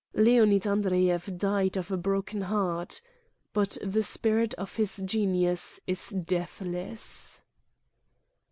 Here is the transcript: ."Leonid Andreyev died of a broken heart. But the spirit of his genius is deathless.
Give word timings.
."Leonid 0.27 0.63
Andreyev 0.63 1.37
died 1.37 1.77
of 1.77 1.91
a 1.91 1.95
broken 1.95 2.41
heart. 2.41 3.01
But 3.53 3.77
the 3.83 4.01
spirit 4.01 4.55
of 4.55 4.77
his 4.77 4.97
genius 5.05 5.79
is 5.85 6.09
deathless. 6.09 7.43